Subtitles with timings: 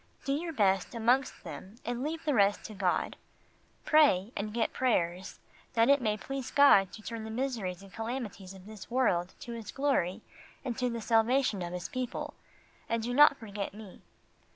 [0.25, 3.17] Do your best amongst them, and leave the rest to God.
[3.85, 5.37] Pray, and get prayers,
[5.73, 9.51] that it may please God to turn the miseries and calamities of this world to
[9.51, 10.21] His glory
[10.65, 12.33] and to the salvation of His people,
[12.89, 14.01] and do not forget me.